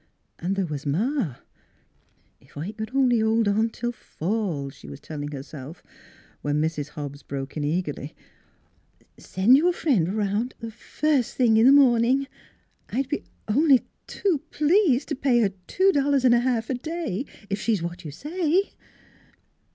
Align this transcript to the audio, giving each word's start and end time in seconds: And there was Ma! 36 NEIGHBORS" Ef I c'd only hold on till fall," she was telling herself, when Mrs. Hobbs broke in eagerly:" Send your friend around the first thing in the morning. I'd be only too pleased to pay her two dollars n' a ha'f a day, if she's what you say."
And 0.39 0.55
there 0.55 0.65
was 0.65 0.83
Ma! 0.83 0.97
36 0.97 1.15
NEIGHBORS" 1.15 1.37
Ef 2.41 2.57
I 2.57 2.67
c'd 2.71 2.91
only 2.95 3.19
hold 3.19 3.47
on 3.47 3.69
till 3.69 3.91
fall," 3.91 4.71
she 4.71 4.89
was 4.89 4.99
telling 4.99 5.29
herself, 5.31 5.83
when 6.41 6.59
Mrs. 6.59 6.89
Hobbs 6.89 7.21
broke 7.21 7.55
in 7.55 7.63
eagerly:" 7.63 8.15
Send 9.19 9.57
your 9.57 9.71
friend 9.71 10.09
around 10.09 10.55
the 10.57 10.71
first 10.71 11.35
thing 11.35 11.57
in 11.57 11.67
the 11.67 11.71
morning. 11.71 12.25
I'd 12.89 13.09
be 13.09 13.25
only 13.47 13.85
too 14.07 14.39
pleased 14.49 15.07
to 15.09 15.15
pay 15.15 15.37
her 15.41 15.51
two 15.67 15.91
dollars 15.91 16.25
n' 16.25 16.33
a 16.33 16.39
ha'f 16.41 16.71
a 16.71 16.73
day, 16.73 17.27
if 17.51 17.61
she's 17.61 17.83
what 17.83 18.03
you 18.03 18.09
say." 18.09 18.73